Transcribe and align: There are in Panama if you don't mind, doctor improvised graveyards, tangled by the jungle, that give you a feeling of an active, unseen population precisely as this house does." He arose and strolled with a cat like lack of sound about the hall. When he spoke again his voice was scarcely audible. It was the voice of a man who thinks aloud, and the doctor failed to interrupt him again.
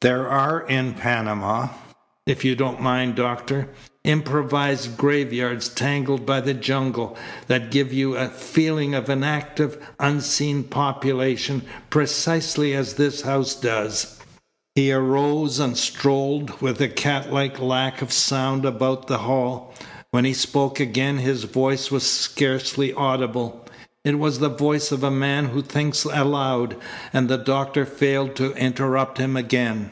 There 0.00 0.28
are 0.28 0.60
in 0.68 0.94
Panama 0.94 1.70
if 2.24 2.44
you 2.44 2.54
don't 2.54 2.80
mind, 2.80 3.16
doctor 3.16 3.70
improvised 4.04 4.96
graveyards, 4.96 5.68
tangled 5.68 6.24
by 6.24 6.40
the 6.40 6.54
jungle, 6.54 7.16
that 7.48 7.72
give 7.72 7.92
you 7.92 8.14
a 8.16 8.28
feeling 8.28 8.94
of 8.94 9.08
an 9.08 9.24
active, 9.24 9.76
unseen 9.98 10.62
population 10.62 11.62
precisely 11.90 12.74
as 12.74 12.94
this 12.94 13.22
house 13.22 13.56
does." 13.56 14.20
He 14.76 14.92
arose 14.92 15.58
and 15.58 15.76
strolled 15.76 16.60
with 16.62 16.80
a 16.80 16.86
cat 16.88 17.32
like 17.32 17.58
lack 17.58 18.00
of 18.00 18.12
sound 18.12 18.64
about 18.64 19.08
the 19.08 19.18
hall. 19.18 19.74
When 20.12 20.24
he 20.24 20.32
spoke 20.32 20.78
again 20.78 21.18
his 21.18 21.42
voice 21.42 21.90
was 21.90 22.08
scarcely 22.08 22.92
audible. 22.92 23.64
It 24.04 24.16
was 24.18 24.38
the 24.38 24.48
voice 24.48 24.90
of 24.92 25.02
a 25.02 25.10
man 25.10 25.46
who 25.46 25.60
thinks 25.60 26.04
aloud, 26.04 26.76
and 27.12 27.28
the 27.28 27.36
doctor 27.36 27.84
failed 27.84 28.36
to 28.36 28.54
interrupt 28.54 29.18
him 29.18 29.36
again. 29.36 29.90